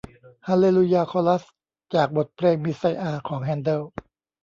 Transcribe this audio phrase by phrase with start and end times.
[0.47, 1.43] ฮาลเลลูยาคอรัส
[1.95, 3.81] จากบทเพลงมีไซอาห์ของแฮนเดิล